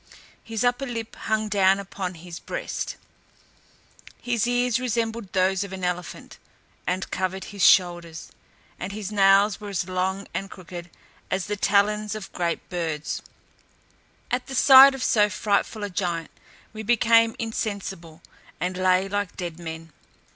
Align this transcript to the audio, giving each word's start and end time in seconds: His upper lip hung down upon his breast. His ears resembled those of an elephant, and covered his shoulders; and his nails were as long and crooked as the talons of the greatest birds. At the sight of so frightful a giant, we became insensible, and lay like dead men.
His 0.43 0.63
upper 0.63 0.87
lip 0.87 1.15
hung 1.15 1.47
down 1.47 1.77
upon 1.79 2.15
his 2.15 2.39
breast. 2.39 2.95
His 4.19 4.47
ears 4.47 4.79
resembled 4.79 5.31
those 5.31 5.63
of 5.63 5.71
an 5.73 5.83
elephant, 5.83 6.39
and 6.87 7.11
covered 7.11 7.43
his 7.53 7.63
shoulders; 7.63 8.31
and 8.79 8.93
his 8.93 9.11
nails 9.11 9.61
were 9.61 9.69
as 9.69 9.87
long 9.87 10.27
and 10.33 10.49
crooked 10.49 10.89
as 11.29 11.45
the 11.45 11.55
talons 11.55 12.15
of 12.15 12.31
the 12.31 12.37
greatest 12.39 12.69
birds. 12.71 13.21
At 14.31 14.47
the 14.47 14.55
sight 14.55 14.95
of 14.95 15.03
so 15.03 15.29
frightful 15.29 15.83
a 15.83 15.89
giant, 15.91 16.31
we 16.73 16.81
became 16.81 17.35
insensible, 17.37 18.23
and 18.59 18.77
lay 18.77 19.07
like 19.07 19.37
dead 19.37 19.59
men. 19.59 19.93